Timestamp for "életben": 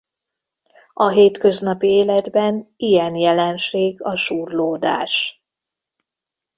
1.87-2.73